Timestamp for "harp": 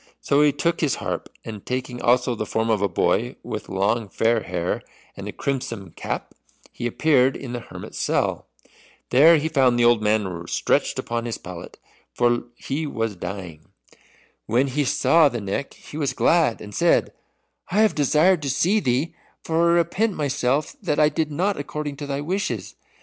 0.95-1.29